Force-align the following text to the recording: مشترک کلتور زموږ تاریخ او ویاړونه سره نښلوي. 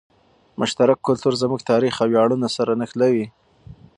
مشترک 0.59 0.99
کلتور 1.07 1.33
زموږ 1.43 1.59
تاریخ 1.71 1.93
او 2.03 2.07
ویاړونه 2.11 2.47
سره 2.57 2.71
نښلوي. 2.79 3.25